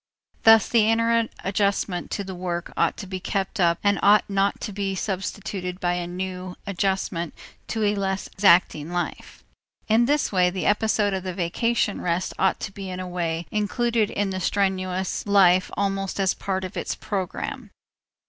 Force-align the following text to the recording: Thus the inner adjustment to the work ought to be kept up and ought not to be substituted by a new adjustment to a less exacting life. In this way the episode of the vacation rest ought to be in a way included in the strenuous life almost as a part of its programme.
Thus 0.41 0.67
the 0.67 0.89
inner 0.89 1.27
adjustment 1.43 2.09
to 2.09 2.23
the 2.23 2.33
work 2.33 2.73
ought 2.75 2.97
to 2.97 3.05
be 3.05 3.19
kept 3.19 3.59
up 3.59 3.77
and 3.83 3.99
ought 4.01 4.27
not 4.27 4.59
to 4.61 4.73
be 4.73 4.95
substituted 4.95 5.79
by 5.79 5.93
a 5.93 6.07
new 6.07 6.55
adjustment 6.65 7.35
to 7.67 7.83
a 7.83 7.93
less 7.93 8.25
exacting 8.25 8.89
life. 8.91 9.43
In 9.87 10.05
this 10.05 10.31
way 10.31 10.49
the 10.49 10.65
episode 10.65 11.13
of 11.13 11.21
the 11.21 11.35
vacation 11.35 12.01
rest 12.01 12.33
ought 12.39 12.59
to 12.61 12.71
be 12.71 12.89
in 12.89 12.99
a 12.99 13.07
way 13.07 13.45
included 13.51 14.09
in 14.09 14.31
the 14.31 14.39
strenuous 14.39 15.27
life 15.27 15.69
almost 15.77 16.19
as 16.19 16.33
a 16.33 16.37
part 16.37 16.63
of 16.63 16.75
its 16.75 16.95
programme. 16.95 17.69